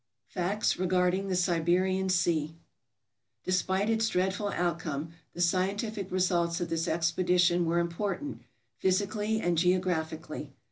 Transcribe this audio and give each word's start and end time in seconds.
Facts 0.29 0.79
Regarding 0.79 1.27
the 1.27 1.35
Siberian 1.35 2.09
Sea 2.09 2.55
Despite 3.43 3.87
its 3.87 4.09
dreadful 4.09 4.47
outcome, 4.47 5.11
the 5.35 5.41
scientific 5.41 6.11
results 6.11 6.59
of 6.59 6.69
this 6.69 6.87
expedition 6.87 7.67
were 7.67 7.77
important, 7.77 8.41
physically 8.79 9.39
and 9.41 9.59
geographically. 9.59 10.53